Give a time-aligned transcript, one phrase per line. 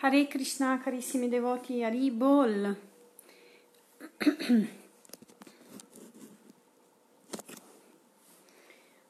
[0.00, 2.76] Hare Krishna, carissimi devoti, Hari Bol.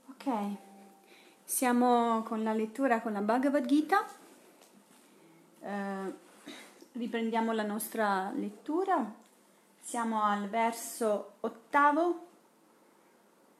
[0.08, 0.26] ok,
[1.44, 4.02] siamo con la lettura con la Bhagavad Gita.
[5.60, 6.14] Eh,
[6.92, 9.12] riprendiamo la nostra lettura.
[9.78, 12.28] Siamo al verso ottavo,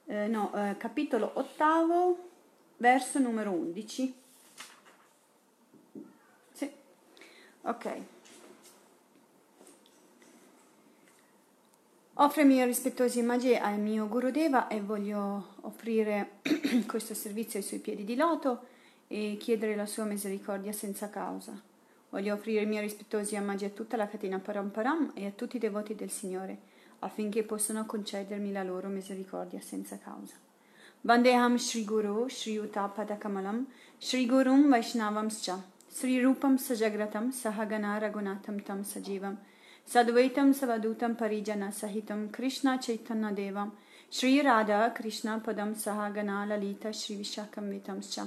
[0.07, 2.29] eh, no, eh, capitolo ottavo,
[2.77, 4.18] verso numero undici.
[7.61, 7.97] Ok.
[12.21, 16.39] Offro i miei rispettosi omaggi al mio Gurudeva e voglio offrire
[16.85, 18.67] questo servizio ai suoi piedi di loto
[19.07, 21.57] e chiedere la sua misericordia senza causa.
[22.09, 25.59] Voglio offrire i miei rispettosi omaggi a tutta la catena Paramparam e a tutti i
[25.59, 26.57] devoti del Signore,
[26.99, 30.33] affinché possano concedermi la loro misericordia senza causa.
[31.01, 33.65] Vandeham Shri Guru, Shri Utapadakamalam,
[33.97, 35.77] Shri Gurum Vaishnavamscha.
[35.97, 39.35] श्रीरूपं सजग्रतं सहगना रघुनाथं तं सजीवं
[39.87, 43.69] सद्वैतं सवदूतं परिजनसहितं कृष्णचैतन्यदेवं
[44.17, 48.19] श्रीराधा कृष्णपदं सहगना ललिता श्रीविशाखंवितंश्च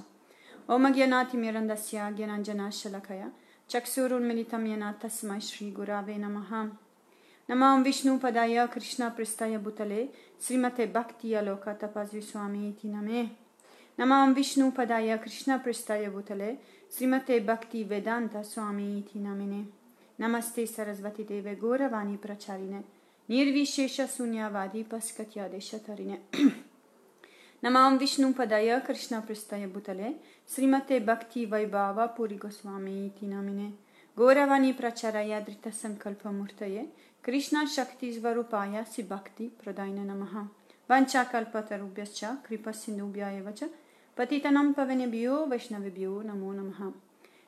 [0.71, 3.29] ॐ ज्ञानातिमिरन्दस्य ज्ञानाञ्जनाशलकया
[3.71, 6.51] चक्षुरुन्मिलितं येन तस्मै श्रीगुरावे नमः
[7.49, 10.05] नमो विष्णुपदाय कृष्णपृष्ठाय भूतले
[10.47, 13.23] श्रीमते भक्तियलोकतपस्वी स्वामी नमे
[13.99, 16.53] नमो विष्णुपदाय कृष्णपृष्ठाय भूतले
[16.93, 19.65] श्रीमते भक्ति वेदांत स्वामी इति नामिने
[20.19, 22.81] नमस्ते सरस्वती देवे गौरवाणी प्रचारिणे
[23.29, 26.17] निर्विशेष शून्यवादी पस्कत्यादेशतरिणे
[27.63, 30.11] नमाम विष्णु पदय कृष्ण पृष्ठय भूतले
[30.55, 33.69] श्रीमते भक्ति वैभाव पुरी गोस्वामी इति नामिने
[34.17, 36.85] गौरवाणी प्रचाराय धृतसङ्कल्पमूर्तये
[37.25, 40.43] कृष्णशक्तिस्वरूपाय श्रीभक्तिप्रदाय नमः
[40.91, 43.71] पञ्चाकल्पतरुभ्यश्च कृपसिन्धुभ्य एव च
[44.17, 44.73] Bhakti Pradaina Namaha.
[44.73, 44.73] Vanchakalpatarubhyascha Kripa Sindhubhya Evacha.
[44.73, 46.93] पतितनं पवनेभ्यो वैष्णवेभ्यो नमो नमः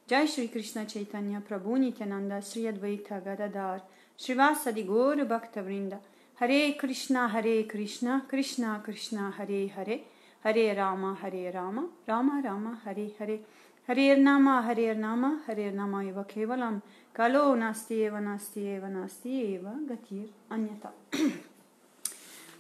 [0.08, 3.80] जय श्री कृष्ण चैतन्य प्रभु नित्यानंद श्री अद्वैत गदाधार
[4.18, 5.98] श्रीवासदि गौर भक्त वृंद
[6.40, 10.06] हरे कृष्णा हरे कृष्णा कृष्णा कृष्णा हरे हरे
[10.44, 13.44] हरे राम हरे राम राम राम हरे हरे
[13.88, 16.78] हरेर्नाम हरेर्नाम हरेर्नाम एव केवलं
[17.14, 20.92] कलो नास्ति एव नास्ति एव नास्ति एव गतिर् अन्यथा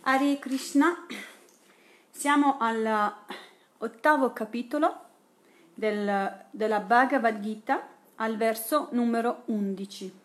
[0.06, 0.94] Hare Krishna,
[2.12, 3.16] siamo alla
[3.84, 5.02] ottavo capitolo
[5.74, 7.86] del, della Bhagavad Gita
[8.16, 10.22] al verso numero 11.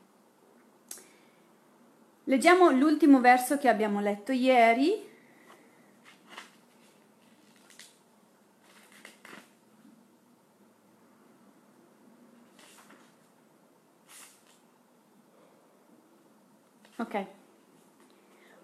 [2.25, 5.07] Leggiamo l'ultimo verso che abbiamo letto ieri.
[16.97, 17.38] Ok.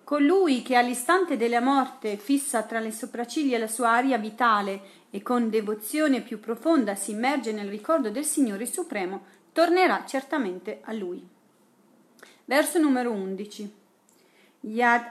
[0.05, 4.79] Colui che all'istante della morte fissa tra le sopracciglia la sua aria vitale
[5.09, 10.93] e con devozione più profonda si immerge nel ricordo del Signore Supremo, tornerà certamente a
[10.93, 11.27] Lui.
[12.45, 13.73] Verso numero 11.
[14.59, 15.09] Yad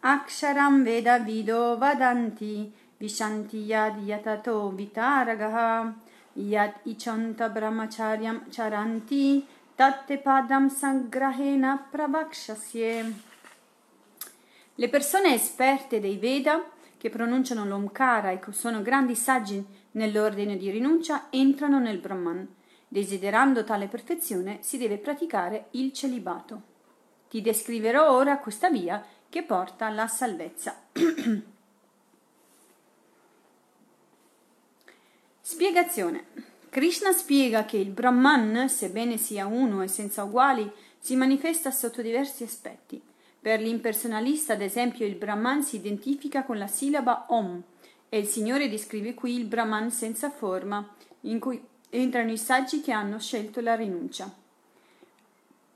[0.00, 5.94] aksharam veda vido vadanti vishanti yad yatato vitaragaha
[6.34, 13.32] yad ichanta brahmacharyam charanti tatte padam sangrahena pravakshasye
[14.76, 20.70] le persone esperte dei Veda, che pronunciano l'Omkara e che sono grandi saggi nell'ordine di
[20.70, 22.48] rinuncia, entrano nel Brahman.
[22.88, 26.62] Desiderando tale perfezione si deve praticare il celibato.
[27.28, 30.82] Ti descriverò ora questa via che porta alla salvezza.
[35.40, 36.24] Spiegazione.
[36.68, 40.68] Krishna spiega che il Brahman, sebbene sia uno e senza uguali,
[40.98, 43.00] si manifesta sotto diversi aspetti.
[43.44, 47.62] Per l'impersonalista, ad esempio, il Brahman si identifica con la sillaba Om
[48.08, 52.90] e il Signore descrive qui il Brahman senza forma, in cui entrano i saggi che
[52.90, 54.34] hanno scelto la rinuncia.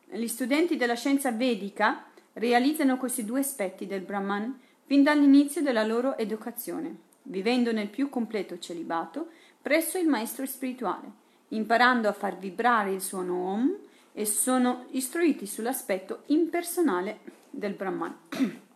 [0.06, 6.16] Gli studenti della scienza vedica realizzano questi due aspetti del Brahman fin dall'inizio della loro
[6.16, 9.28] educazione, vivendo nel più completo celibato
[9.60, 11.10] presso il maestro spirituale,
[11.48, 13.76] imparando a far vibrare il suono Om
[14.14, 18.16] e sono istruiti sull'aspetto impersonale del Brahman.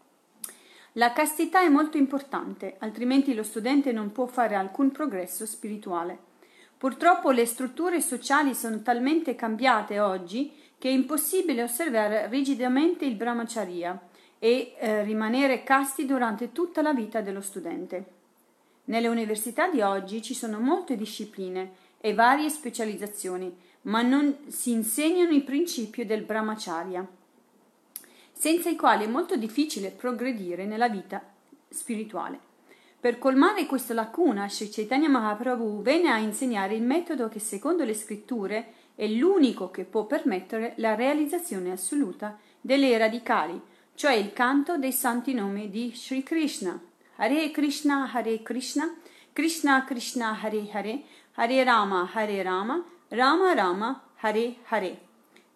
[0.97, 6.31] La castità è molto importante, altrimenti lo studente non può fare alcun progresso spirituale.
[6.77, 13.99] Purtroppo le strutture sociali sono talmente cambiate oggi che è impossibile osservare rigidamente il brahmacharya
[14.39, 18.05] e eh, rimanere casti durante tutta la vita dello studente.
[18.87, 25.31] Nelle università di oggi ci sono molte discipline e varie specializzazioni, ma non si insegnano
[25.31, 27.07] i principi del brahmacharya
[28.43, 31.23] senza i quali è molto difficile progredire nella vita
[31.69, 32.41] spirituale.
[32.99, 37.95] Per colmare questa lacuna, Sri Chaitanya Mahaprabhu venne a insegnare il metodo che secondo le
[37.95, 43.61] scritture è l'unico che può permettere la realizzazione assoluta delle radicali,
[43.95, 46.77] cioè il canto dei santi nomi di Sri Krishna.
[47.19, 48.93] Hare Krishna, Hare Krishna,
[49.33, 51.03] Krishna Krishna, Hare Hare,
[51.35, 55.12] Hare Rama, Hare Rama, Rama Rama, Hare Hare.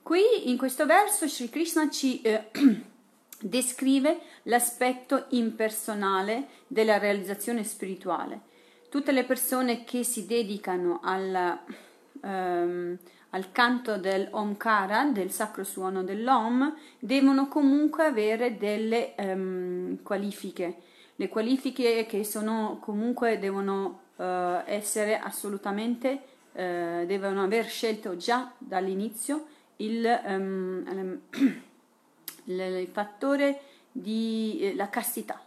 [0.07, 2.45] Qui in questo verso Sri Krishna ci eh,
[3.43, 8.43] descrive l'aspetto impersonale della realizzazione spirituale.
[8.89, 11.59] Tutte le persone che si dedicano al,
[12.23, 12.99] ehm,
[13.31, 20.77] al canto del Omkara, del sacro suono dell'Om, devono comunque avere delle ehm, qualifiche.
[21.17, 26.21] Le qualifiche che sono comunque devono eh, essere assolutamente,
[26.53, 31.21] eh, devono aver scelto già dall'inizio il, um,
[32.45, 35.41] il fattore di eh, la castità,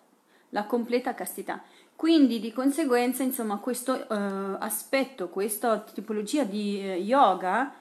[0.50, 1.64] la completa castità.
[1.96, 7.74] Quindi di conseguenza, insomma, questo uh, aspetto, questa tipologia di uh, yoga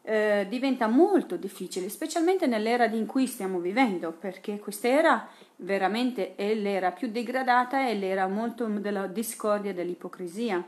[0.00, 6.92] uh, diventa molto difficile, specialmente nell'era in cui stiamo vivendo, perché quest'era veramente è l'era
[6.92, 10.64] più degradata e l'era molto della discordia dell'ipocrisia.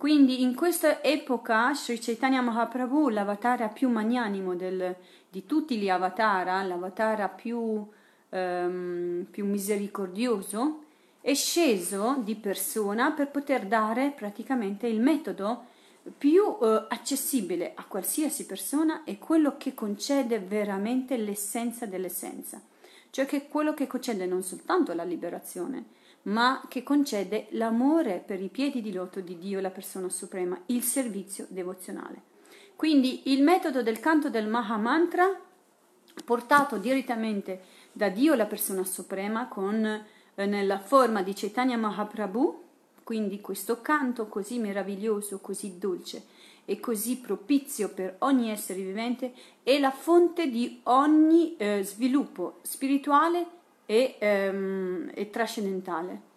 [0.00, 4.96] Quindi in questa epoca Sri Chaitanya Mahaprabhu, l'avatara più magnanimo del,
[5.28, 7.86] di tutti gli avatara, l'avatara più,
[8.30, 10.84] um, più misericordioso,
[11.20, 15.64] è sceso di persona per poter dare praticamente il metodo
[16.16, 22.58] più uh, accessibile a qualsiasi persona e quello che concede veramente l'essenza dell'essenza,
[23.10, 25.84] cioè che quello che concede non soltanto la liberazione,
[26.22, 30.82] ma che concede l'amore per i piedi di loto di Dio, la persona suprema, il
[30.82, 32.28] servizio devozionale.
[32.76, 35.38] Quindi il metodo del canto del Maha Mantra,
[36.24, 37.60] portato direttamente
[37.92, 42.62] da Dio, la persona suprema, con, eh, nella forma di Chaitanya Mahaprabhu,
[43.02, 46.24] quindi questo canto così meraviglioso, così dolce
[46.64, 49.32] e così propizio per ogni essere vivente,
[49.62, 53.58] è la fonte di ogni eh, sviluppo spirituale
[53.90, 56.28] e, ehm, e trascendentale.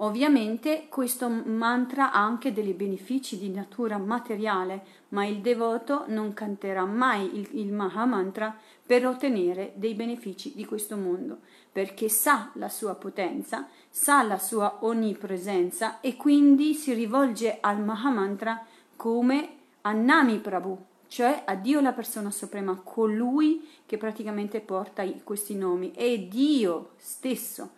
[0.00, 6.84] Ovviamente questo mantra ha anche dei benefici di natura materiale, ma il devoto non canterà
[6.84, 11.38] mai il, il Maha Mantra per ottenere dei benefici di questo mondo,
[11.70, 18.10] perché sa la sua potenza, sa la sua onnipresenza e quindi si rivolge al Maha
[18.10, 18.64] Mantra
[18.96, 19.50] come
[19.82, 25.92] a Nami Prabhu, cioè a Dio la persona suprema, colui che praticamente porta questi nomi,
[25.92, 27.76] è Dio stesso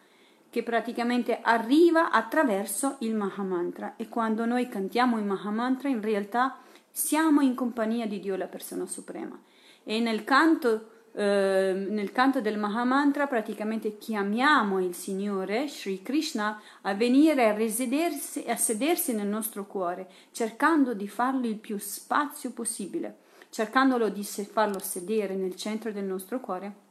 [0.51, 3.95] che praticamente arriva attraverso il Mahamantra.
[3.97, 6.59] E quando noi cantiamo il Mahamantra in realtà
[6.91, 9.39] siamo in compagnia di Dio la persona suprema.
[9.85, 16.95] E nel canto, eh, nel canto del Mahamantra praticamente chiamiamo il Signore Sri Krishna a
[16.95, 24.09] venire a, a sedersi nel nostro cuore cercando di fargli il più spazio possibile cercandolo
[24.09, 26.89] di farlo sedere nel centro del nostro cuore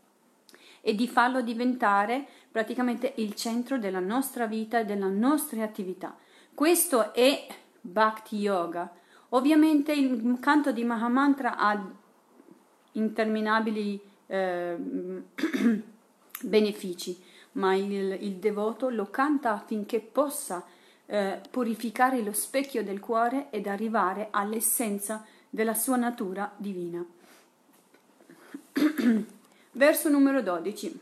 [0.81, 6.15] e di farlo diventare praticamente il centro della nostra vita e delle nostre attività.
[6.53, 7.47] Questo è
[7.79, 8.91] Bhakti Yoga.
[9.29, 11.81] Ovviamente il canto di Mahamantra ha
[12.93, 14.75] interminabili eh,
[16.41, 17.21] benefici,
[17.53, 20.63] ma il, il, devoto lo canta affinché possa
[21.07, 27.03] eh, purificare lo specchio del cuore ed arrivare all'essenza della sua natura divina.
[29.71, 30.99] Verso numero 12.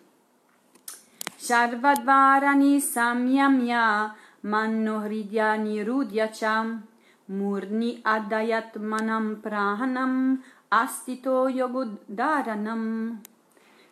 [1.35, 6.81] Sharvadvarani samyamya manno hridyani rudyacham
[7.29, 13.21] murni adayat manam prahanam astito yogodaranam.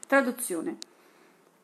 [0.07, 0.77] Traduzione.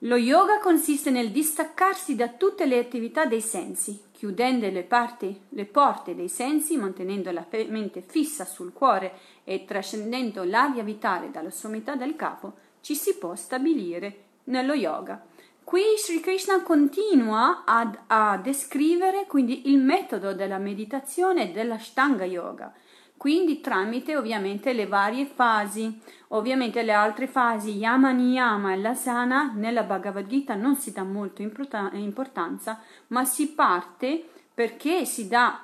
[0.06, 5.66] Lo yoga consiste nel distaccarsi da tutte le attività dei sensi, chiudendo le, parti, le
[5.66, 9.14] porte dei sensi, mantenendo la mente fissa sul cuore
[9.44, 15.24] e trascendendo l'aria vitale dalla sommità del capo, ci si può stabilire nello yoga.
[15.64, 22.74] Qui Sri Krishna continua ad, a descrivere quindi il metodo della meditazione e dell'ashtanga yoga,
[23.22, 26.02] quindi tramite ovviamente le varie fasi.
[26.30, 31.44] Ovviamente le altre fasi, yama niyama e lasana, nella Bhagavad Gita non si dà molto
[31.44, 35.64] importanza, ma si parte perché si dà,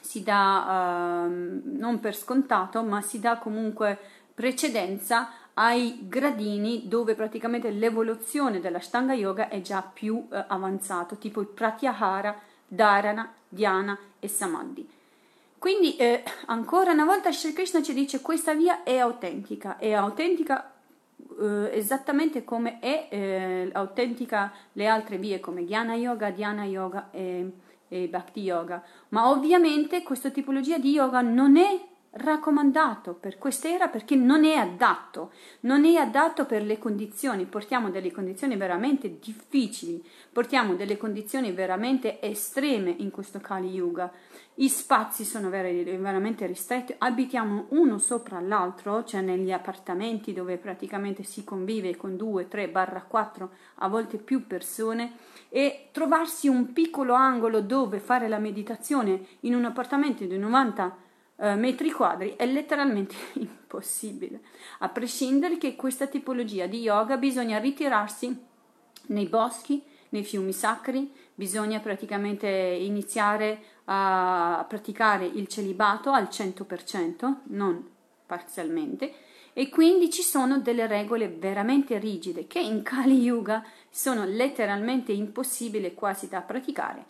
[0.00, 3.98] si dà uh, non per scontato, ma si dà comunque
[4.32, 11.40] precedenza ai gradini dove praticamente l'evoluzione della Shtanga Yoga è già più uh, avanzato, tipo
[11.40, 14.98] il Pratyahara, Dharana, Dhyana e Samadhi.
[15.60, 20.72] Quindi eh, ancora una volta Sri Krishna ci dice questa via è autentica, è autentica
[21.38, 27.52] eh, esattamente come è eh, autentica le altre vie come Jnana Yoga, Dhyana Yoga e
[27.92, 34.14] e Bhakti Yoga, ma ovviamente questa tipologia di yoga non è raccomandato per quest'era perché
[34.14, 40.74] non è adatto, non è adatto per le condizioni, portiamo delle condizioni veramente difficili, portiamo
[40.74, 44.10] delle condizioni veramente estreme in questo Kali Yuga.
[44.60, 51.44] I spazi sono veramente ristretti, abitiamo uno sopra l'altro, cioè negli appartamenti dove praticamente si
[51.44, 55.12] convive con due, tre, barra quattro, a volte più persone
[55.48, 60.96] e trovarsi un piccolo angolo dove fare la meditazione in un appartamento di 90
[61.36, 64.40] eh, metri quadri è letteralmente impossibile,
[64.80, 68.38] a prescindere che questa tipologia di yoga bisogna ritirarsi
[69.06, 77.84] nei boschi, nei fiumi sacri, bisogna praticamente iniziare a praticare il celibato al 100%, non
[78.24, 79.12] parzialmente,
[79.52, 85.92] e quindi ci sono delle regole veramente rigide che in Kali Yuga sono letteralmente impossibili
[85.92, 87.04] quasi da praticare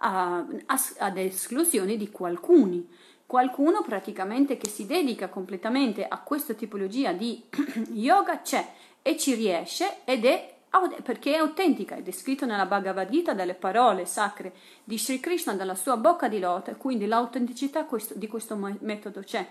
[0.00, 2.88] a, a, ad esclusione di qualcuni.
[3.26, 7.42] Qualcuno praticamente che si dedica completamente a questa tipologia di
[7.92, 8.66] yoga c'è
[9.02, 10.54] e ci riesce ed è
[11.02, 15.74] perché è autentica, è descritto nella Bhagavad Gita dalle parole sacre di Sri Krishna dalla
[15.74, 19.46] sua bocca di loto, quindi l'autenticità di questo metodo c'è.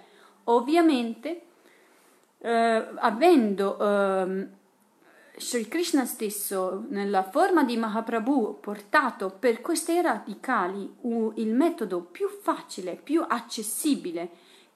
[0.46, 1.42] Ovviamente,
[2.40, 4.48] eh, avendo eh,
[5.38, 10.96] Sri Krishna stesso, nella forma di Mahaprabhu, portato per queste radicali
[11.36, 14.30] il metodo più facile, più accessibile,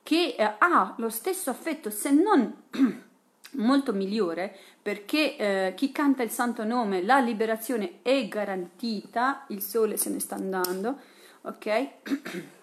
[0.03, 2.63] che eh, ha lo stesso effetto, se non
[3.55, 9.97] molto migliore, perché eh, chi canta il santo nome, la liberazione è garantita, il sole
[9.97, 10.97] se ne sta andando,
[11.41, 11.89] ok?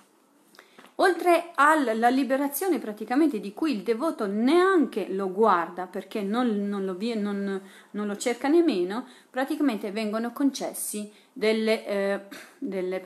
[0.97, 6.97] oltre alla liberazione praticamente di cui il devoto neanche lo guarda perché non, non, lo,
[7.17, 12.21] non, non lo, cerca nemmeno, praticamente vengono concessi delle, eh,
[12.59, 13.01] delle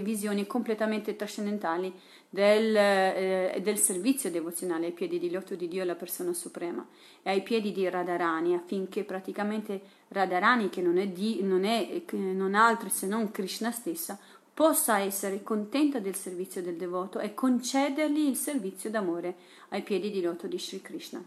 [0.00, 1.92] visioni completamente trascendentali
[2.34, 6.84] del, eh, del, servizio devozionale ai piedi di loto di Dio, la persona suprema,
[7.22, 12.56] e ai piedi di Radharani, affinché praticamente Radharani, che non è, di, non è non
[12.56, 14.18] altro se non Krishna stessa,
[14.52, 19.36] possa essere contenta del servizio del devoto e concedergli il servizio d'amore
[19.68, 21.22] ai piedi di loto di Sri Krishna.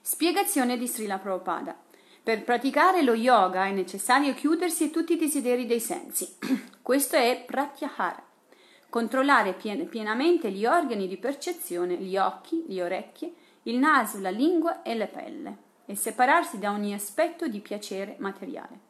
[0.00, 1.76] Spiegazione di Srila Prabhupada.
[2.20, 6.36] Per praticare lo yoga è necessario chiudersi a tutti i desideri dei sensi.
[6.82, 8.27] Questo è pratyahara.
[8.90, 13.32] Controllare pien- pienamente gli organi di percezione, gli occhi, le orecchie,
[13.64, 18.86] il naso, la lingua e le pelle e separarsi da ogni aspetto di piacere materiale.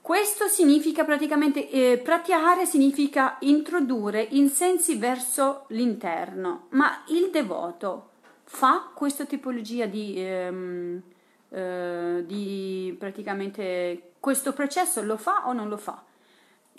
[0.00, 8.10] Questo significa praticamente, eh, pratyahara significa introdurre insensi verso l'interno, ma il devoto
[8.44, 11.02] fa questa tipologia di, ehm,
[11.50, 16.02] eh, di praticamente questo processo lo fa o non lo fa?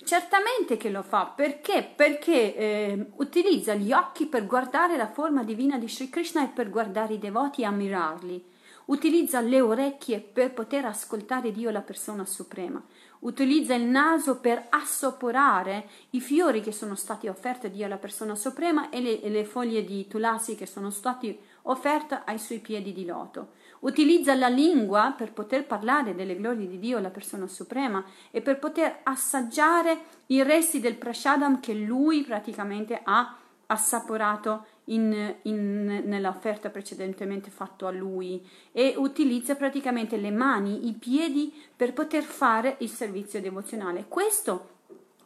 [0.04, 1.90] Certamente che lo fa, perché?
[1.96, 6.70] Perché eh, utilizza gli occhi per guardare la forma divina di Sri Krishna e per
[6.70, 8.50] guardare i devoti e ammirarli.
[8.86, 12.84] Utilizza le orecchie per poter ascoltare Dio, la persona suprema
[13.22, 18.36] utilizza il naso per assaporare i fiori che sono stati offerti a Dio alla persona
[18.36, 22.94] suprema e le, e le foglie di tulasi che sono state offerte ai suoi piedi
[22.94, 23.54] di loto.
[23.82, 28.60] Utilizza la lingua per poter parlare delle glorie di Dio alla persona suprema e per
[28.60, 29.98] poter assaggiare
[30.28, 37.92] i resti del prashadam che lui praticamente ha assaporato in, in, nell'offerta precedentemente fatta a
[37.92, 44.06] lui e utilizza praticamente le mani, i piedi per poter fare il servizio devozionale.
[44.08, 44.70] Questo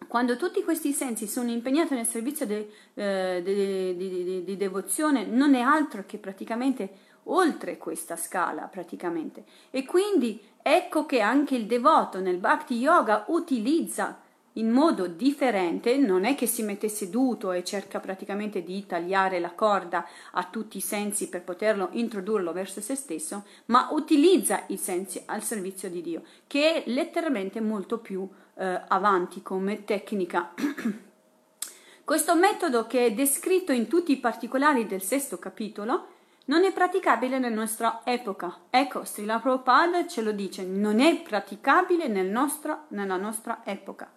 [0.07, 5.25] quando tutti questi sensi sono impegnati nel servizio di eh, de, de, de, de, devozione,
[5.25, 9.43] non è altro che praticamente oltre questa scala, praticamente.
[9.71, 14.19] E quindi ecco che anche il devoto nel Bhakti Yoga utilizza
[14.57, 19.51] in modo differente, non è che si mette seduto e cerca praticamente di tagliare la
[19.51, 25.21] corda a tutti i sensi per poterlo introdurlo verso se stesso, ma utilizza i sensi
[25.25, 30.53] al servizio di Dio, che è letteralmente molto più eh, avanti come tecnica.
[32.05, 36.13] Questo metodo che è descritto in tutti i particolari del sesto capitolo
[36.45, 38.55] non è praticabile nella nostra epoca.
[38.69, 44.09] Ecco, Srila Prabhupada ce lo dice, non è praticabile nel nostro, nella nostra epoca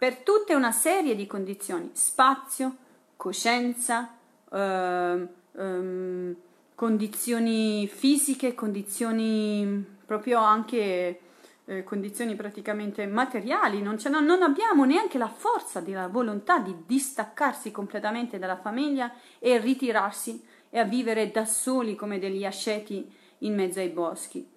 [0.00, 2.74] per tutta una serie di condizioni, spazio,
[3.16, 4.16] coscienza,
[4.50, 6.36] eh, ehm,
[6.74, 11.20] condizioni fisiche, condizioni proprio anche
[11.66, 17.70] eh, condizioni praticamente materiali, non, non, non, abbiamo neanche la forza la volontà di distaccarsi
[17.70, 23.80] completamente dalla famiglia e ritirarsi e a vivere da soli come degli asceti in mezzo
[23.80, 24.48] ai boschi.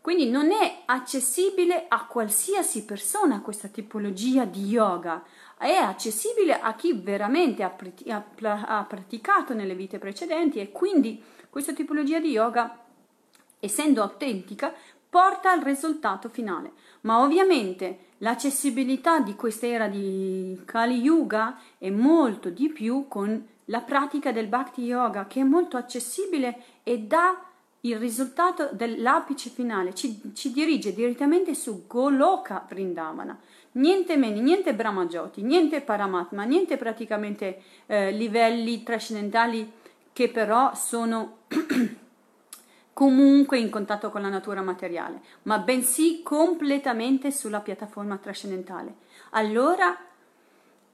[0.00, 5.22] Quindi non è accessibile a qualsiasi persona questa tipologia di yoga,
[5.58, 7.76] è accessibile a chi veramente ha,
[8.42, 12.82] ha praticato nelle vite precedenti e quindi questa tipologia di yoga,
[13.60, 14.72] essendo autentica,
[15.10, 16.72] porta al risultato finale.
[17.02, 23.80] Ma ovviamente l'accessibilità di questa era di Kali Yuga è molto di più con la
[23.80, 27.44] pratica del Bhakti Yoga, che è molto accessibile e dà
[27.82, 33.38] il risultato dell'apice finale, ci, ci dirige direttamente su Goloka Vrindavana.
[33.72, 39.72] Niente meno, niente Brahmajoti, niente Paramatma, niente praticamente eh, livelli trascendentali
[40.12, 41.38] che però sono
[42.92, 48.94] comunque in contatto con la natura materiale, ma bensì completamente sulla piattaforma trascendentale.
[49.30, 49.96] Allora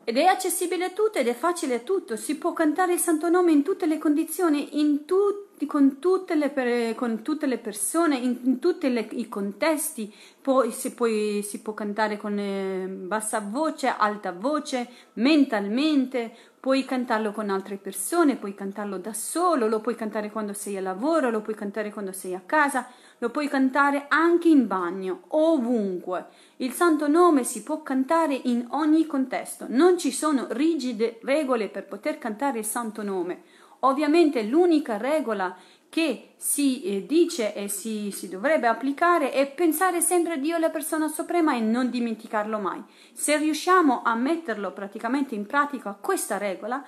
[0.09, 3.29] ed è accessibile a tutto ed è facile a tutto, si può cantare il santo
[3.29, 4.69] nome in tutte le condizioni,
[5.05, 10.95] tutti, con, tutte le, con tutte le persone, in, in tutti i contesti, poi si,
[10.95, 17.77] poi si può cantare con eh, bassa voce, alta voce, mentalmente, puoi cantarlo con altre
[17.77, 21.91] persone, puoi cantarlo da solo, lo puoi cantare quando sei a lavoro, lo puoi cantare
[21.91, 22.87] quando sei a casa,
[23.19, 26.27] lo puoi cantare anche in bagno, ovunque.
[26.57, 31.87] Il santo nome si può cantare in ogni contesto, non ci sono rigide regole per
[31.87, 33.43] poter cantare il santo nome.
[33.81, 35.57] Ovviamente l'unica regola
[35.89, 40.71] che si eh, dice e si, si, dovrebbe applicare è pensare sempre a Dio la
[40.71, 42.83] persona suprema e non dimenticarlo mai.
[43.13, 46.85] Se riusciamo a metterlo praticamente in pratica questa regola,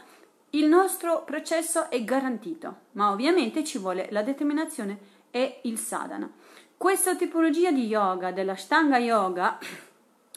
[0.50, 6.28] il nostro processo è garantito, ma ovviamente ci vuole la determinazione e il sadhana.
[6.76, 9.56] Questa tipologia di yoga, dell'ashtanga yoga,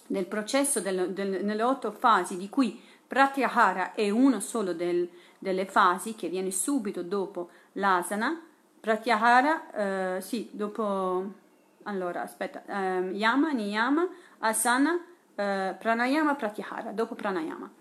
[0.06, 5.66] del processo del, del, nelle otto fasi, di cui pratyahara è uno solo del, delle
[5.66, 8.40] fasi che viene subito dopo l'asana,
[8.80, 11.26] pratyahara, eh, sì, dopo,
[11.84, 14.08] allora, aspetta, eh, yama, niyama,
[14.40, 15.04] asana,
[15.34, 17.81] eh, pranayama, pratyahara, dopo pranayama.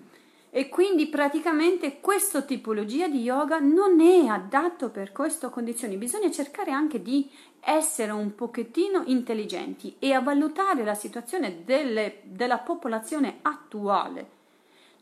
[0.52, 5.96] E quindi praticamente questa tipologia di yoga non è adatto per queste condizioni.
[5.96, 7.30] Bisogna cercare anche di
[7.60, 14.38] essere un pochettino intelligenti e a valutare la situazione delle, della popolazione attuale.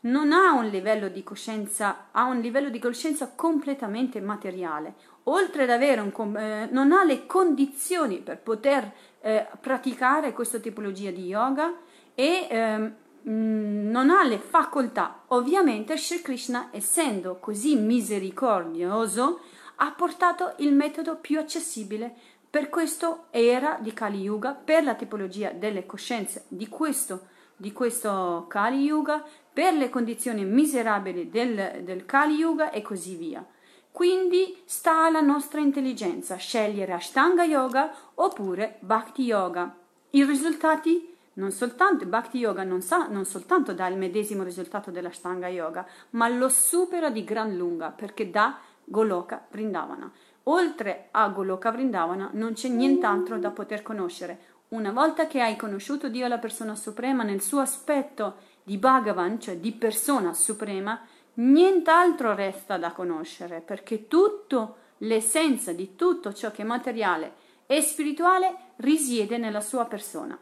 [0.01, 4.93] Non ha un livello di coscienza, ha un livello di coscienza completamente materiale.
[5.23, 11.09] Oltre ad avere un, eh, non ha le condizioni per poter eh, praticare questa tipologia
[11.09, 11.73] di yoga
[12.13, 15.23] e eh, Mm, non ha le facoltà.
[15.27, 19.41] Ovviamente Sri Krishna, essendo così misericordioso,
[19.77, 22.15] ha portato il metodo più accessibile
[22.49, 28.45] per questo era di Kali Yuga, per la tipologia delle coscienze di questo, di questo
[28.47, 33.45] Kali Yuga, per le condizioni miserabili del, del Kali Yuga e così via.
[33.91, 39.75] Quindi sta alla nostra intelligenza scegliere Ashtanga Yoga oppure Bhakti Yoga.
[40.11, 45.47] I risultati non soltanto Bhakti Yoga non, sa, non soltanto dà il medesimo risultato dell'Ashtanga
[45.47, 50.11] Yoga, ma lo supera di gran lunga perché dà Goloka Vrindavana.
[50.43, 54.47] Oltre a Goloka Vrindavana non c'è nient'altro da poter conoscere.
[54.69, 59.57] Una volta che hai conosciuto Dio la persona suprema nel suo aspetto di Bhagavan, cioè
[59.57, 60.99] di persona suprema,
[61.35, 67.33] nient'altro resta da conoscere, perché tutto l'essenza di tutto ciò che è materiale
[67.65, 70.37] e spirituale risiede nella sua persona.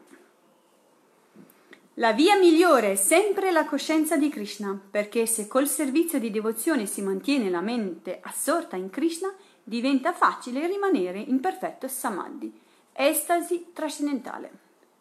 [1.98, 6.86] La via migliore è sempre la coscienza di Krishna, perché se col servizio di devozione
[6.86, 9.34] si mantiene la mente assorta in Krishna,
[9.64, 12.56] diventa facile rimanere in perfetto samadhi,
[12.92, 14.50] estasi trascendentale.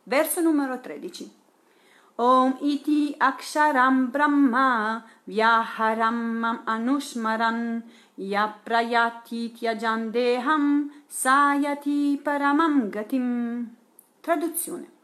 [0.05, 1.31] Verso numero 13.
[2.15, 7.83] Om iti aksharam brahma vyaharam anushmaran
[8.15, 13.75] yaprayati tyajandeham sayati paramam gatim.
[14.19, 14.96] Traduzione.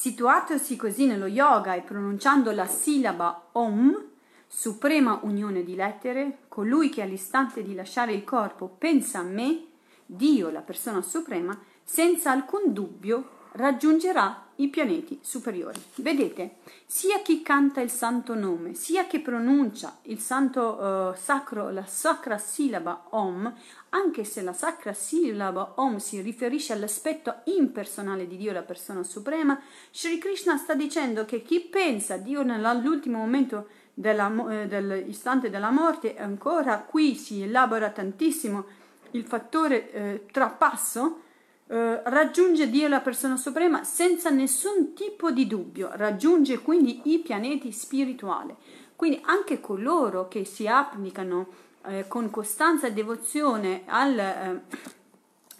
[0.00, 4.00] Situatosi così nello yoga e pronunciando la sillaba Om,
[4.46, 9.64] suprema unione di lettere, colui che all'istante di lasciare il corpo pensa a me,
[10.06, 15.80] Dio, la persona suprema, senza alcun dubbio raggiungerà i pianeti superiori.
[15.96, 21.84] Vedete, sia chi canta il santo nome, sia chi pronuncia il santo uh, sacro, la
[21.84, 23.52] sacra sillaba Om,
[23.90, 29.60] anche se la sacra sillaba Om si riferisce all'aspetto impersonale di Dio, la persona suprema,
[29.90, 35.70] Sri Krishna sta dicendo che chi pensa a Dio nell'ultimo momento della, eh, dell'istante della
[35.70, 38.64] morte, ancora qui si elabora tantissimo
[39.12, 41.22] il fattore eh, trapasso,
[41.66, 47.72] eh, raggiunge Dio la persona suprema senza nessun tipo di dubbio, raggiunge quindi i pianeti
[47.72, 48.54] spirituali.
[48.94, 54.60] Quindi anche coloro che si applicano eh, con costanza e devozione al, eh,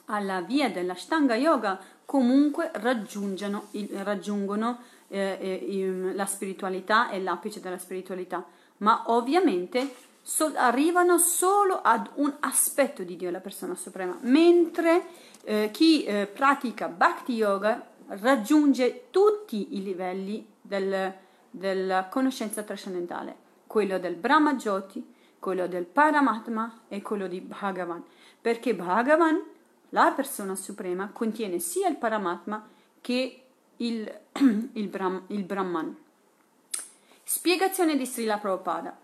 [0.06, 2.70] alla via dell'Ashtanga Yoga comunque
[3.72, 4.78] il, raggiungono
[5.08, 8.44] eh, eh, la spiritualità e l'apice della spiritualità,
[8.78, 15.06] ma ovviamente so, arrivano solo ad un aspetto di Dio, la persona suprema, mentre
[15.44, 21.12] eh, chi eh, pratica Bhakti Yoga raggiunge tutti i livelli del,
[21.50, 28.02] della conoscenza trascendentale, quello del Brahma Jyoti, quello del Paramatma e quello di Bhagavan,
[28.40, 29.42] perché Bhagavan,
[29.90, 32.66] la persona suprema, contiene sia il Paramatma
[33.00, 33.42] che
[33.76, 34.20] il,
[34.72, 35.96] il, Brahm, il Brahman.
[37.22, 38.96] Spiegazione di Srila Prabhupada.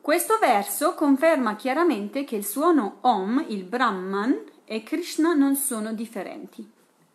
[0.00, 6.70] Questo verso conferma chiaramente che il suono Om, il Brahman e Krishna non sono differenti.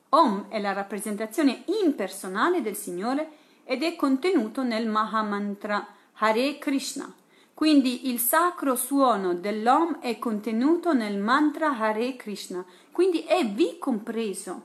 [0.10, 3.30] Om è la rappresentazione impersonale del Signore
[3.63, 7.13] ed è contenuto nel Mahamantra Hare Krishna.
[7.60, 14.62] Quindi il sacro suono dell'Om è contenuto nel mantra Hare Krishna, quindi è vi compreso.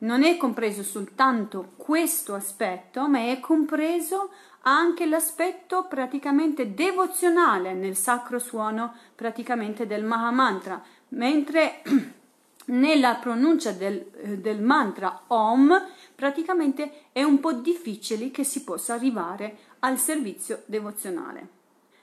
[0.00, 4.28] Non è compreso soltanto questo aspetto, ma è compreso
[4.64, 11.80] anche l'aspetto praticamente devozionale nel sacro suono praticamente del Mahamantra, mentre
[12.66, 18.92] nella pronuncia del, eh, del, mantra Om praticamente è un po' difficile che si possa
[18.92, 21.55] arrivare al servizio devozionale.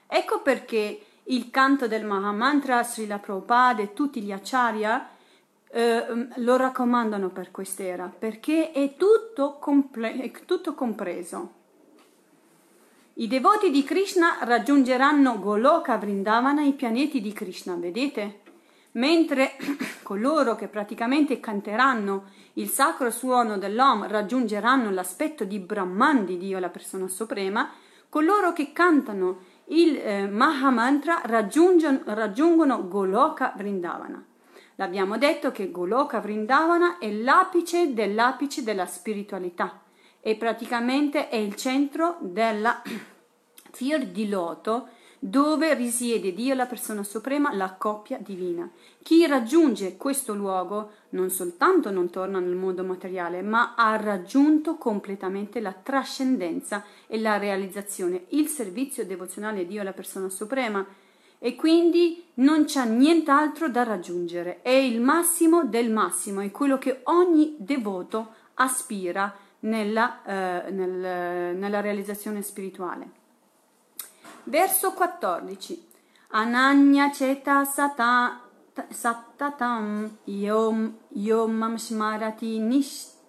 [0.06, 5.08] Ecco perché il canto del Mahamantra, Srila Prabhupada e tutti gli acharya
[5.70, 11.62] eh, lo raccomandano per quest'era, perché è tutto, comple- è tutto compreso.
[13.14, 18.40] I devoti di Krishna raggiungeranno Goloka Vrindavana, i pianeti di Krishna, vedete?
[18.92, 19.56] Mentre
[20.02, 26.68] coloro che praticamente canteranno il sacro suono dell'Om raggiungeranno l'aspetto di Brahman di Dio, la
[26.68, 27.70] persona suprema,
[28.08, 34.24] coloro che cantano il eh, Mahamantra raggiungono Goloka Vrindavana.
[34.76, 39.80] L'abbiamo detto che Goloka Vrindavana è l'apice dell'apice della spiritualità
[40.20, 42.82] e praticamente è il centro della
[43.70, 44.88] fior di loto
[45.26, 48.70] dove risiede Dio, la persona suprema, la coppia divina.
[49.02, 55.60] Chi raggiunge questo luogo non soltanto non torna nel mondo materiale, ma ha raggiunto completamente
[55.60, 60.86] la trascendenza e la realizzazione, il servizio devozionale a Dio, la persona suprema,
[61.38, 64.60] e quindi non c'è nient'altro da raggiungere.
[64.60, 70.22] È il massimo del massimo, è quello che ogni devoto aspira nella,
[70.66, 73.22] eh, nel, nella realizzazione spirituale.
[74.46, 75.88] Verso 14.
[76.32, 78.40] Ananya ceta sata,
[78.90, 82.58] sattatam yom, yomam smarati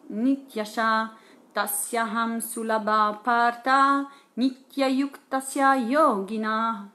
[0.10, 1.12] nityasha
[1.54, 6.92] tasyaham sulabha parta nityayuktasya yogina.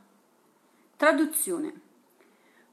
[0.96, 1.80] Traduzione.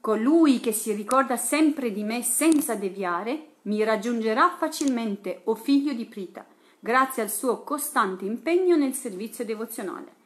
[0.02, 6.04] Colui che si ricorda sempre di me senza deviare mi raggiungerà facilmente, o figlio di
[6.04, 6.44] Prita,
[6.78, 10.17] grazie al suo costante impegno nel servizio devozionale.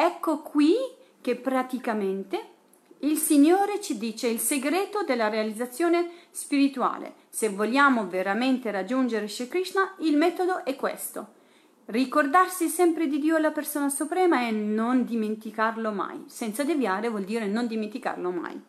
[0.00, 0.76] Ecco qui
[1.20, 2.40] che praticamente
[3.00, 7.14] il Signore ci dice il segreto della realizzazione spirituale.
[7.28, 11.34] Se vogliamo veramente raggiungere Shri Krishna, il metodo è questo.
[11.86, 16.22] Ricordarsi sempre di Dio la persona suprema e non dimenticarlo mai.
[16.26, 18.60] Senza deviare vuol dire non dimenticarlo mai.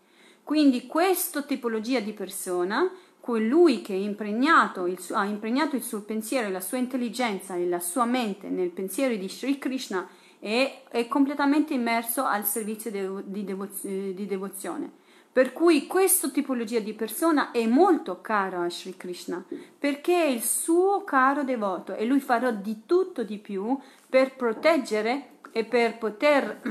[0.44, 2.89] Quindi questa tipologia di persona,
[3.20, 8.06] colui che impregnato il, ha impregnato il suo pensiero, la sua intelligenza e la sua
[8.06, 12.91] mente nel pensiero di Sri Krishna e è completamente immerso al servizio
[13.23, 14.91] di, devoz- di devozione.
[15.32, 19.43] Per cui questa tipologia di persona è molto cara a Sri Krishna
[19.78, 23.78] perché è il suo caro devoto e lui farà di tutto di più
[24.10, 26.62] per proteggere e per poter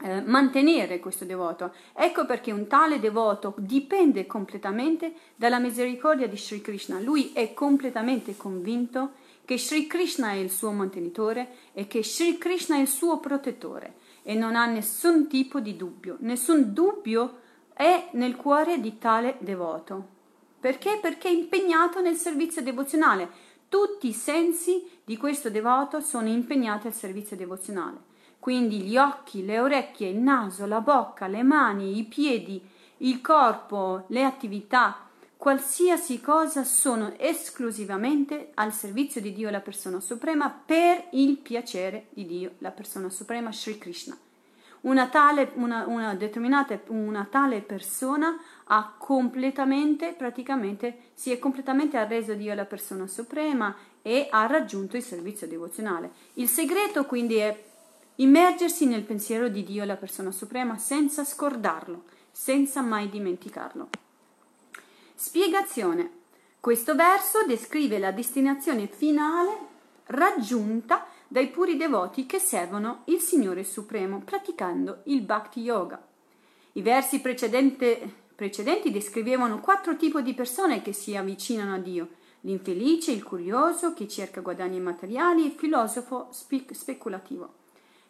[0.00, 1.74] eh, mantenere questo devoto.
[1.92, 6.98] Ecco perché un tale devoto dipende completamente dalla misericordia di Sri Krishna.
[7.00, 9.12] Lui è completamente convinto
[9.48, 13.94] che Sri Krishna è il suo mantenitore e che Sri Krishna è il suo protettore
[14.22, 17.38] e non ha nessun tipo di dubbio, nessun dubbio
[17.72, 20.06] è nel cuore di tale devoto.
[20.60, 20.98] Perché?
[21.00, 23.30] Perché è impegnato nel servizio devozionale.
[23.70, 28.00] Tutti i sensi di questo devoto sono impegnati al servizio devozionale.
[28.38, 32.62] Quindi gli occhi, le orecchie, il naso, la bocca, le mani, i piedi,
[32.98, 35.07] il corpo, le attività,
[35.38, 42.26] qualsiasi cosa sono esclusivamente al servizio di Dio la persona suprema per il piacere di
[42.26, 44.18] Dio la persona suprema Sri Krishna.
[44.80, 52.34] Una tale, una, una determinata, una tale persona ha completamente, praticamente, si è completamente arreso
[52.34, 56.10] Dio la persona suprema e ha raggiunto il servizio devozionale.
[56.34, 57.64] Il segreto quindi è
[58.16, 63.88] immergersi nel pensiero di Dio la persona suprema senza scordarlo, senza mai dimenticarlo.
[65.20, 66.10] Spiegazione.
[66.60, 69.50] Questo verso descrive la destinazione finale
[70.06, 76.00] raggiunta dai puri devoti che servono il Signore Supremo praticando il Bhakti Yoga.
[76.74, 82.10] I versi precedenti descrivevano quattro tipi di persone che si avvicinano a Dio,
[82.42, 87.54] l'infelice, il curioso, chi cerca guadagni materiali, il filosofo spe- speculativo.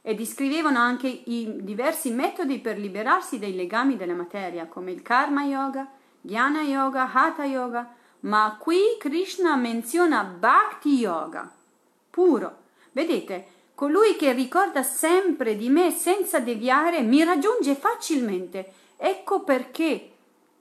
[0.03, 5.44] E descrivevano anche i diversi metodi per liberarsi dai legami della materia, come il karma
[5.44, 5.90] yoga,
[6.29, 11.51] jnana yoga, hatha yoga, ma qui Krishna menziona bhakti yoga,
[12.11, 12.57] puro.
[12.93, 18.73] Vedete, colui che ricorda sempre di me senza deviare mi raggiunge facilmente.
[18.97, 20.12] Ecco perché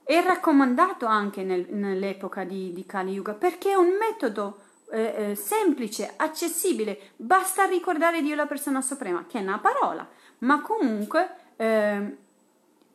[0.04, 5.34] è raccomandato anche nel, nell'epoca di, di Kali Yuga, perché è un metodo eh, eh,
[5.34, 12.16] semplice, accessibile, basta ricordare Dio la persona suprema, che è una parola, ma comunque eh,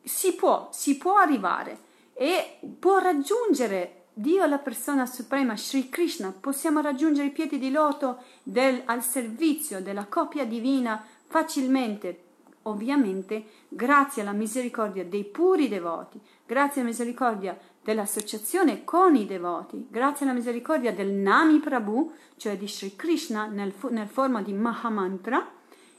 [0.02, 1.78] si può, si può arrivare
[2.14, 8.22] e può raggiungere Dio la persona suprema, Sri Krishna, possiamo raggiungere i piedi di loto
[8.44, 12.22] del, al servizio della coppia divina facilmente,
[12.62, 20.24] ovviamente grazie alla misericordia dei puri devoti, grazie alla misericordia dell'associazione con i devoti, grazie
[20.24, 25.53] alla misericordia del Nami Prabhu, cioè di Sri Krishna nel, nel forma di Mahamantra,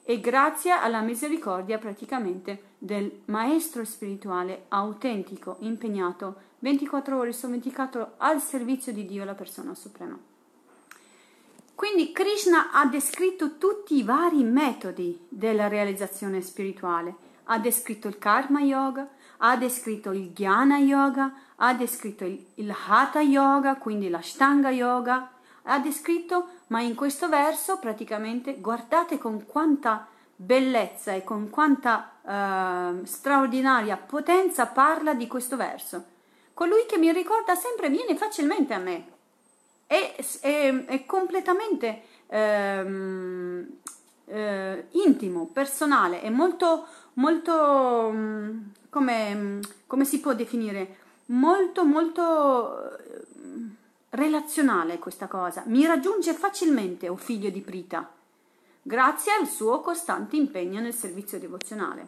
[0.08, 8.40] e grazie alla misericordia praticamente del maestro spirituale autentico, impegnato 24 ore su 24 al
[8.40, 10.18] servizio di Dio, la persona suprema.
[11.74, 17.16] Quindi Krishna ha descritto tutti i vari metodi della realizzazione spirituale.
[17.46, 23.22] Ha descritto il karma yoga, ha descritto il jnana yoga, ha descritto il, il hatha
[23.22, 25.32] yoga, quindi l'ashtanga yoga,
[25.64, 33.06] ha descritto, ma in questo verso praticamente guardate con quanta bellezza e con quanta uh,
[33.06, 36.06] straordinaria potenza parla di questo verso.
[36.54, 39.14] Colui che mi ricorda sempre viene facilmente a me
[39.88, 43.68] è, è, è completamente ehm,
[44.26, 50.98] eh, intimo, personale, è molto, molto mm, come, come, si può definire?
[51.28, 53.26] Molto, molto eh,
[54.16, 55.64] relazionale questa cosa.
[55.68, 58.12] Mi raggiunge facilmente, o figlio di Prita,
[58.82, 62.08] grazie al suo costante impegno nel servizio devozionale.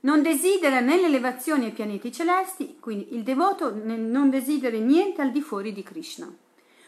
[0.00, 5.42] Non desidera né l'elevazione ai pianeti celesti, quindi il devoto non desidera niente al di
[5.42, 6.32] fuori di Krishna.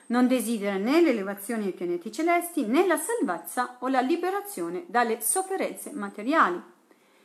[0.06, 5.90] Non desidera né l'elevazione ai pianeti celesti né la salvezza o la liberazione dalle sofferenze
[5.92, 6.60] materiali.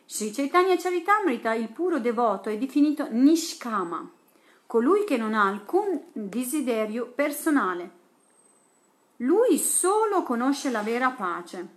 [0.05, 4.10] Sri Chaitanya Charitamrita, il puro devoto, è definito Nishkama,
[4.67, 7.91] colui che non ha alcun desiderio personale.
[9.17, 11.67] Lui solo conosce la vera pace,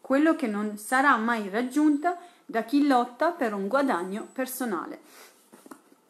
[0.00, 5.00] quello che non sarà mai raggiunta da chi lotta per un guadagno personale.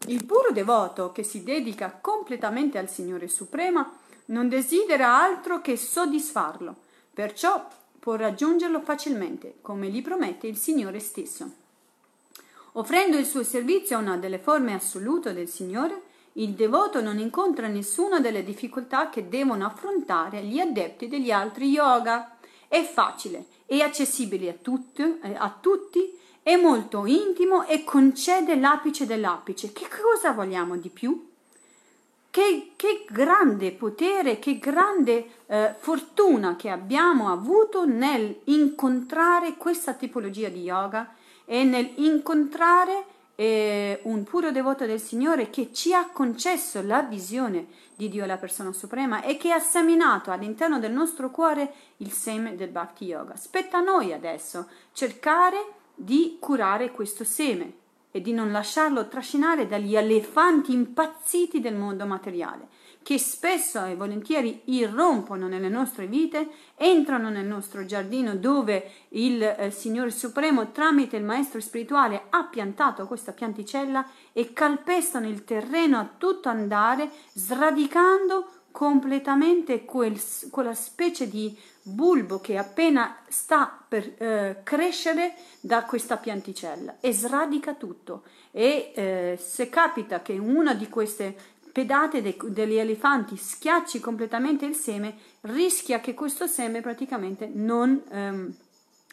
[0.07, 6.75] Il puro devoto che si dedica completamente al Signore Supremo non desidera altro che soddisfarlo,
[7.13, 11.53] perciò può raggiungerlo facilmente, come gli promette il Signore stesso.
[12.73, 17.67] Offrendo il suo servizio a una delle forme assolute del Signore, il devoto non incontra
[17.67, 22.37] nessuna delle difficoltà che devono affrontare gli adepti degli altri yoga.
[22.69, 29.07] È facile, è accessibile a, tutti, eh, a tutti è molto intimo e concede l'apice
[29.07, 29.73] dell'apice.
[29.73, 31.29] Che cosa vogliamo di più?
[32.31, 40.49] Che, che grande potere, che grande eh, fortuna che abbiamo avuto nel incontrare questa tipologia
[40.49, 41.13] di yoga
[41.45, 43.05] e nel incontrare
[43.41, 48.37] eh, un puro devoto del Signore che ci ha concesso la visione di Dio, la
[48.37, 53.37] persona suprema, e che ha seminato all'interno del nostro cuore il seme del Bhakti Yoga.
[53.37, 55.57] Spetta a noi adesso cercare
[55.95, 57.73] di curare questo seme
[58.11, 62.69] e di non lasciarlo trascinare dagli elefanti impazziti del mondo materiale,
[63.11, 66.47] che spesso e volentieri irrompono nelle nostre vite,
[66.77, 73.09] entrano nel nostro giardino dove il eh, Signore Supremo tramite il Maestro spirituale ha piantato
[73.09, 80.17] questa pianticella e calpestano il terreno a tutto andare, sradicando completamente quel,
[80.49, 87.75] quella specie di bulbo che appena sta per eh, crescere da questa pianticella e sradica
[87.75, 88.23] tutto.
[88.53, 94.75] E eh, se capita che una di queste pedate de, degli elefanti schiacci completamente il
[94.75, 98.55] seme rischia che questo seme praticamente non ehm,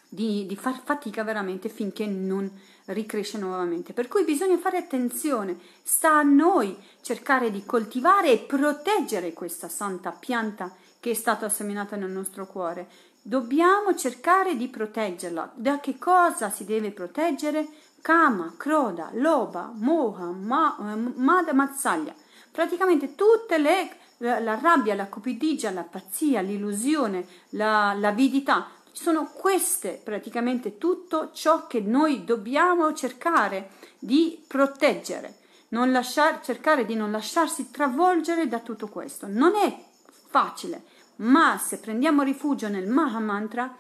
[0.09, 2.49] di, di far fatica veramente finché non
[2.85, 3.93] ricresce nuovamente.
[3.93, 10.11] Per cui bisogna fare attenzione, sta a noi cercare di coltivare e proteggere questa santa
[10.11, 12.87] pianta che è stata seminata nel nostro cuore.
[13.21, 15.51] Dobbiamo cercare di proteggerla.
[15.55, 17.67] Da che cosa si deve proteggere?
[18.01, 20.77] Kama, Kroda, Loba, Moha, Ma,
[21.15, 22.13] Mada, Mazzaglia.
[22.57, 30.79] Praticamente tutte le, la, rabbia, la cupidigia, la pazzia, l'illusione, la, l'avidità, sono queste praticamente
[30.79, 35.35] tutto ciò che noi dobbiamo cercare di proteggere,
[35.67, 39.27] non lasciar, cercare di non lasciarsi travolgere da tutto questo.
[39.27, 39.79] Non è
[40.27, 40.81] facile,
[41.17, 43.71] ma se prendiamo rifugio nel Maha Mantra,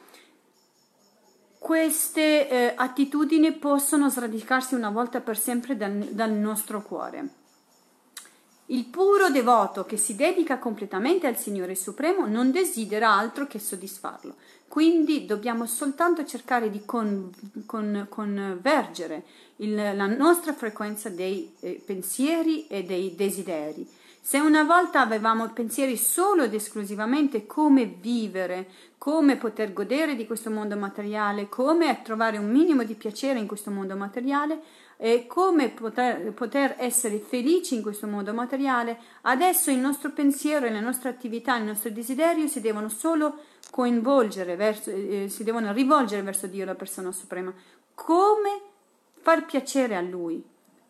[1.57, 7.36] queste eh, attitudini possono sradicarsi una volta per sempre dal, dal nostro cuore.
[8.69, 14.35] Il puro devoto che si dedica completamente al Signore Supremo non desidera altro che soddisfarlo.
[14.67, 17.33] Quindi dobbiamo soltanto cercare di con,
[17.65, 19.23] con, convergere
[19.57, 23.87] il, la nostra frequenza dei eh, pensieri e dei desideri.
[24.19, 30.49] Se una volta avevamo pensieri solo ed esclusivamente come vivere, come poter godere di questo
[30.49, 34.59] mondo materiale, come trovare un minimo di piacere in questo mondo materiale,
[34.97, 40.71] e come poter, poter, essere felici in questo mondo materiale, adesso il nostro pensiero e
[40.71, 46.23] le nostre attività, il nostro desiderio si devono solo coinvolgere, verso, eh, si devono rivolgere
[46.23, 47.53] verso Dio, la persona suprema.
[47.93, 48.61] Come
[49.21, 50.43] far piacere a Lui,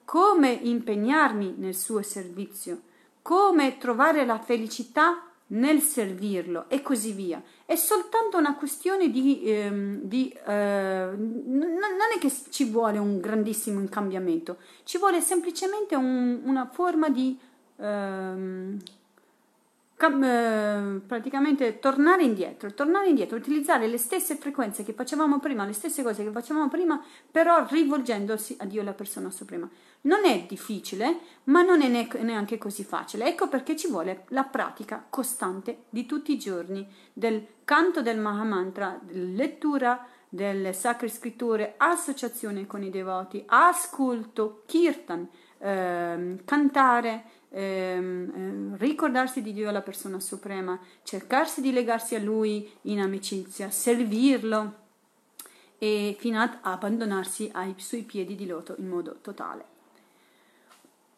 [0.06, 2.82] come impegnarmi nel suo servizio,
[3.22, 7.42] come trovare la felicità nel servirlo e così via.
[7.66, 9.42] È soltanto una questione di...
[9.44, 16.42] Ehm, di eh, non è che ci vuole un grandissimo incambiamento, ci vuole semplicemente un,
[16.44, 17.38] una forma di...
[17.78, 18.97] Ehm, eh,
[19.98, 26.24] praticamente tornare indietro, tornare indietro, utilizzare le stesse frequenze che facevamo prima, le stesse cose
[26.24, 29.68] che facevamo prima, però rivolgendosi a Dio la persona suprema.
[30.02, 31.88] Non è difficile, ma non è
[32.22, 33.26] neanche così facile.
[33.26, 39.02] Ecco perché ci vuole la pratica costante di tutti i giorni del canto del Mahamantra,
[39.10, 45.28] lettura delle sacre scritture, associazione con i devoti, ascolto, kirtan,
[45.60, 52.70] ehm, cantare, ehm, ehm, ricordarsi di Dio la persona suprema, cercarsi di legarsi a Lui
[52.84, 54.86] in amicizia, servirlo
[55.78, 59.76] e fino ad abbandonarsi ai suoi piedi di loto in modo totale.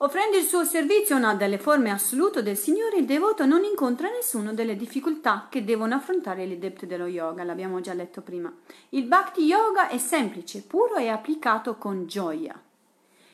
[0.01, 4.53] Offrendo il suo servizio una delle forme assolute del Signore, il devoto non incontra nessuna
[4.53, 8.49] delle difficoltà che devono affrontare gli adepti dello yoga, l'abbiamo già letto prima.
[8.89, 12.57] Il Bhakti Yoga è semplice, puro e applicato con gioia.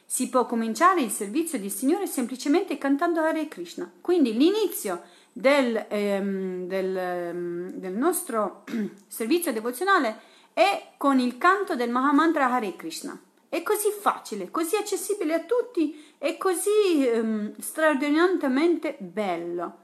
[0.05, 3.91] Si può cominciare il servizio del Signore semplicemente cantando Hare Krishna.
[4.01, 8.63] Quindi l'inizio del, ehm, del, ehm, del nostro
[9.07, 13.19] servizio devozionale è con il canto del Mahamantra Hare Krishna.
[13.49, 19.77] È così facile, così accessibile a tutti e così ehm, straordinariamente bello.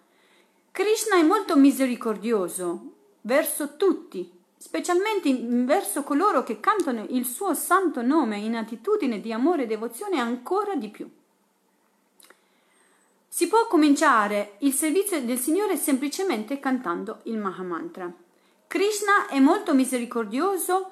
[0.71, 4.31] Krishna è molto misericordioso verso tutti,
[4.61, 10.19] specialmente verso coloro che cantano il suo santo nome in attitudine di amore e devozione
[10.19, 11.09] ancora di più.
[13.27, 18.13] Si può cominciare il servizio del Signore semplicemente cantando il Mahamantra.
[18.67, 20.91] Krishna è molto misericordioso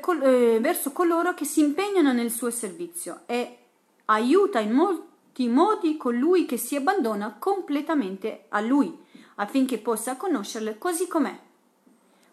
[0.00, 3.58] col- eh, verso coloro che si impegnano nel suo servizio e
[4.06, 8.98] aiuta in molti modi colui che si abbandona completamente a lui
[9.34, 11.44] affinché possa conoscerle così com'è.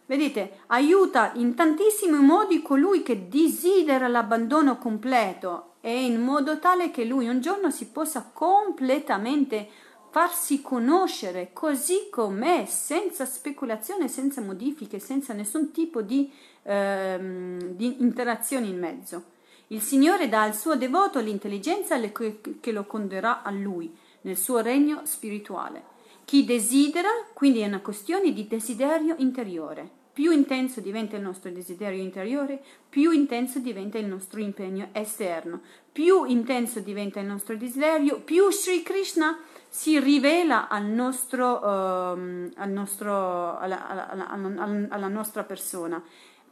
[0.06, 7.06] Vedete, aiuta in tantissimi modi colui che desidera l'abbandono completo e in modo tale che
[7.06, 9.70] lui un giorno si possa completamente
[10.10, 16.32] farsi conoscere così com'è, senza speculazione, senza modifiche, senza nessun tipo di,
[16.64, 19.24] ehm, di interazione in mezzo.
[19.68, 25.02] Il Signore dà al suo devoto l'intelligenza che lo condurrà a lui nel suo regno
[25.06, 25.93] spirituale.
[26.26, 30.02] Chi desidera, quindi è una questione di desiderio interiore.
[30.14, 35.62] Più intenso diventa il nostro desiderio interiore, più intenso diventa il nostro impegno esterno.
[35.92, 42.70] Più intenso diventa il nostro desiderio, più Sri Krishna si rivela al nostro, uh, al
[42.70, 46.04] nostro, alla, alla, alla, alla nostra persona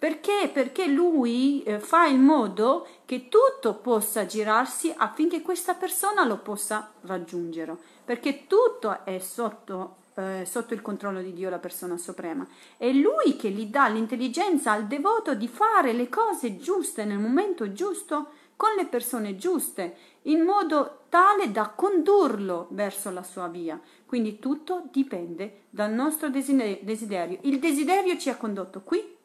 [0.02, 0.50] perché?
[0.52, 6.92] Perché lui eh, fa in modo che tutto possa girarsi affinché questa persona lo possa
[7.02, 12.48] raggiungere, perché tutto è sotto, eh, sotto il controllo di Dio, la persona suprema.
[12.78, 17.72] È lui che gli dà l'intelligenza al devoto di fare le cose giuste nel momento
[17.72, 23.80] giusto con le persone giuste, in modo tale da condurlo verso la sua via.
[24.08, 27.38] Quindi tutto dipende dal nostro desiderio.
[27.42, 29.20] Il desiderio ci ha condotto qui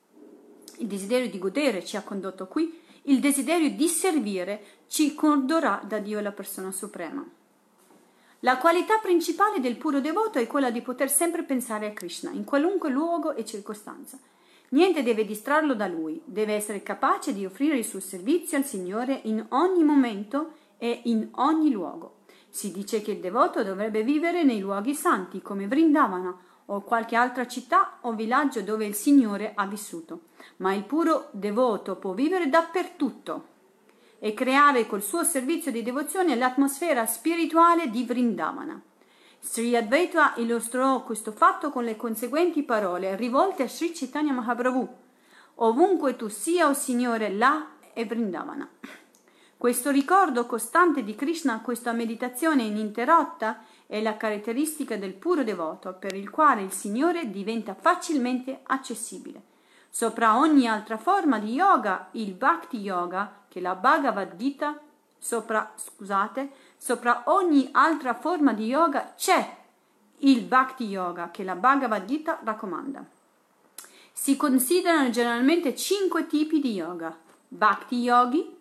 [0.78, 5.98] il desiderio di godere ci ha condotto qui, il desiderio di servire ci condurrà da
[5.98, 7.24] Dio la persona suprema.
[8.40, 12.44] La qualità principale del puro devoto è quella di poter sempre pensare a Krishna in
[12.44, 14.18] qualunque luogo e circostanza.
[14.70, 19.20] Niente deve distrarlo da lui, deve essere capace di offrire il suo servizio al Signore
[19.24, 22.18] in ogni momento e in ogni luogo.
[22.48, 26.36] Si dice che il devoto dovrebbe vivere nei luoghi santi come Vrindavana
[26.66, 31.96] o qualche altra città o villaggio dove il Signore ha vissuto, ma il puro devoto
[31.96, 33.54] può vivere dappertutto
[34.18, 38.80] e creare col suo servizio di devozione l'atmosfera spirituale di Vrindavana.
[39.38, 44.88] Sri Advaita illustrò questo fatto con le conseguenti parole rivolte a Sri Chaitanya Mahaprabhu.
[45.56, 48.68] Ovunque tu sia, o oh Signore, là è Vrindavana.
[49.58, 56.14] Questo ricordo costante di Krishna, questa meditazione ininterrotta, è la caratteristica del puro devoto, per
[56.14, 59.40] il quale il Signore diventa facilmente accessibile.
[59.88, 64.78] Sopra ogni altra forma di yoga, il Bhakti Yoga, che la Bhagavad Gita,
[65.18, 69.56] sopra, scusate, sopra ogni altra forma di yoga c'è
[70.18, 73.02] il Bhakti Yoga, che la Bhagavad Gita raccomanda.
[74.12, 77.16] Si considerano generalmente cinque tipi di yoga:
[77.48, 78.55] Bhakti Yogi,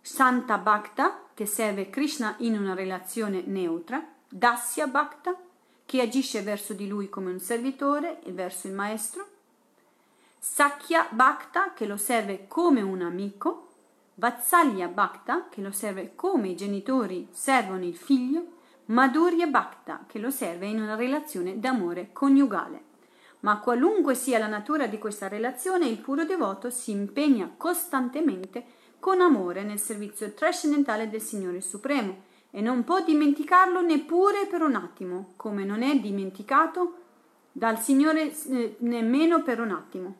[0.00, 5.36] Santa Bhakta, che serve Krishna in una relazione neutra, Dasya Bhakta,
[5.84, 9.26] che agisce verso di lui come un servitore e verso il maestro,
[10.38, 13.68] Sakya Bhakta, che lo serve come un amico,
[14.14, 18.44] Vatsalya Bhakta, che lo serve come i genitori servono il figlio,
[18.86, 22.84] Madhurya Bhakta, che lo serve in una relazione d'amore coniugale.
[23.40, 28.64] Ma qualunque sia la natura di questa relazione, il puro devoto si impegna costantemente
[29.00, 34.74] con amore nel servizio trascendentale del Signore Supremo e non può dimenticarlo neppure per un
[34.74, 36.94] attimo, come non è dimenticato
[37.50, 40.14] dal Signore eh, nemmeno per un attimo.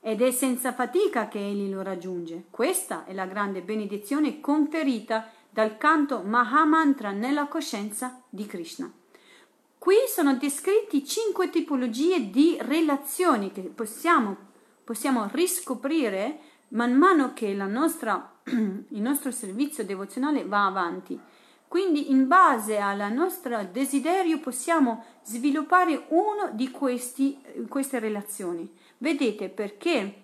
[0.00, 2.44] Ed è senza fatica che egli lo raggiunge.
[2.50, 8.90] Questa è la grande benedizione conferita dal canto Mahamantra nella coscienza di Krishna.
[9.78, 14.36] Qui sono descritti cinque tipologie di relazioni che possiamo,
[14.84, 21.18] possiamo riscoprire man mano che nostra, il nostro servizio devozionale va avanti.
[21.68, 27.38] Quindi in base al nostro desiderio possiamo sviluppare una di questi,
[27.68, 28.70] queste relazioni.
[28.96, 30.22] Vedete perché?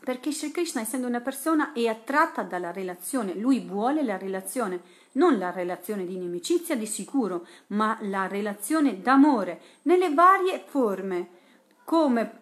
[0.00, 3.34] Perché Sri Krishna, essendo una persona, è attratta dalla relazione.
[3.34, 4.80] Lui vuole la relazione,
[5.12, 11.28] non la relazione di inimicizia di sicuro, ma la relazione d'amore nelle varie forme,
[11.84, 12.38] come,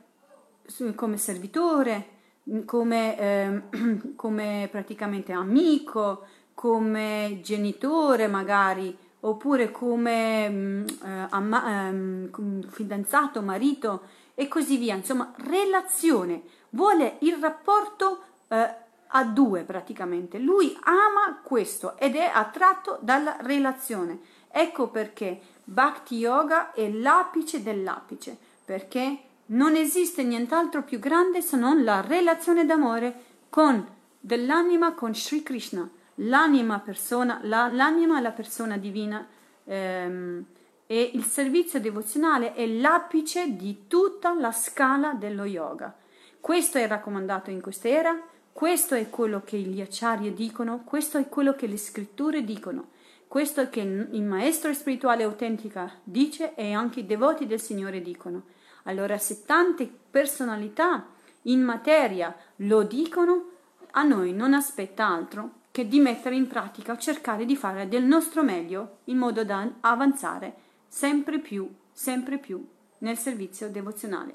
[0.94, 2.15] come servitore,
[2.64, 3.62] come, eh,
[4.16, 12.30] come praticamente amico, come genitore magari, oppure come eh, amma, eh,
[12.68, 14.02] fidanzato, marito
[14.34, 14.94] e così via.
[14.94, 18.74] Insomma, relazione, vuole il rapporto eh,
[19.08, 20.38] a due praticamente.
[20.38, 24.20] Lui ama questo ed è attratto dalla relazione.
[24.48, 31.84] Ecco perché Bhakti Yoga è l'apice dell'apice, perché non esiste nient'altro più grande se non
[31.84, 33.86] la relazione d'amore con
[34.18, 39.26] dell'anima con Sri Krishna, l'anima persona, la, l'anima la persona divina
[39.64, 40.44] ehm,
[40.86, 45.94] e il servizio devozionale è l'apice di tutta la scala dello yoga.
[46.40, 48.20] Questo è raccomandato in quest'era,
[48.52, 52.88] questo è quello che gli acciari dicono, questo è quello che le scritture dicono,
[53.28, 58.54] questo è che il maestro spirituale autentica dice e anche i devoti del Signore dicono.
[58.86, 61.06] Allora, se tante personalità
[61.42, 63.50] in materia lo dicono,
[63.92, 68.42] a noi non aspetta altro che di mettere in pratica cercare di fare del nostro
[68.42, 70.54] meglio in modo da avanzare
[70.88, 72.66] sempre più, sempre più
[72.98, 74.34] nel servizio devozionale.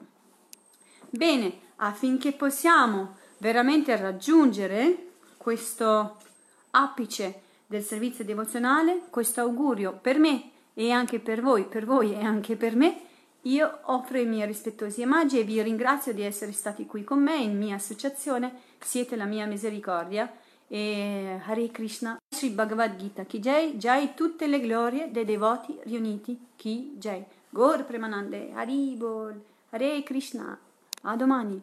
[1.09, 6.17] Bene, affinché possiamo veramente raggiungere questo
[6.71, 12.23] apice del servizio devozionale, questo augurio per me e anche per voi, per voi e
[12.23, 13.01] anche per me,
[13.43, 17.37] io offro i miei rispettosi omaggi e vi ringrazio di essere stati qui con me
[17.37, 20.31] in mia associazione, siete la mia misericordia.
[20.67, 26.39] E Hare Krishna, Sri Bhagavad Gita, Ki Jai, Jai tutte le glorie dei devoti riuniti,
[26.55, 29.37] Ki Jai, Gor Premanande, Haribol,
[29.71, 30.57] Hare Krishna,
[31.01, 31.61] a domani.